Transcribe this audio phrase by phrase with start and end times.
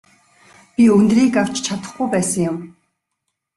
[0.75, 2.57] Би үнэрийг авч чадахгүй байсан юм.